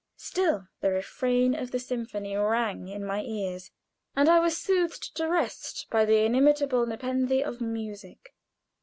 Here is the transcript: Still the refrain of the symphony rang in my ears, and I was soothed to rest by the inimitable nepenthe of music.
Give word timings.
Still 0.17 0.67
the 0.79 0.89
refrain 0.89 1.53
of 1.53 1.69
the 1.69 1.77
symphony 1.77 2.35
rang 2.35 2.87
in 2.87 3.05
my 3.05 3.21
ears, 3.21 3.69
and 4.15 4.27
I 4.27 4.39
was 4.39 4.57
soothed 4.57 5.15
to 5.17 5.27
rest 5.29 5.85
by 5.91 6.05
the 6.05 6.25
inimitable 6.25 6.87
nepenthe 6.87 7.43
of 7.45 7.61
music. 7.61 8.33